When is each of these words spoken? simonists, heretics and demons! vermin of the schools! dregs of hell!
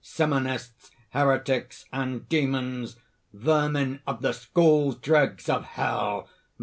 simonists, 0.03 0.89
heretics 1.11 1.85
and 1.93 2.27
demons! 2.27 2.95
vermin 3.33 4.01
of 4.07 4.23
the 4.23 4.33
schools! 4.33 4.95
dregs 4.95 5.47
of 5.47 5.63
hell! 5.63 6.27